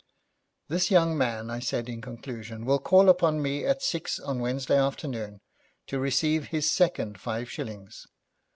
'This 0.67 0.89
young 0.89 1.15
man,' 1.15 1.51
I 1.51 1.59
said, 1.59 1.87
in 1.87 2.01
conclusion, 2.01 2.65
'will 2.65 2.79
call 2.79 3.07
upon 3.07 3.39
me 3.39 3.65
at 3.65 3.83
six 3.83 4.19
on 4.19 4.39
Wednesday 4.39 4.75
afternoon, 4.75 5.41
to 5.85 5.99
receive 5.99 6.45
his 6.47 6.67
second 6.71 7.19
five 7.19 7.51
shillings. 7.51 8.07